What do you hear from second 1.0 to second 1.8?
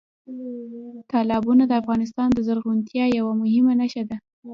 تالابونه د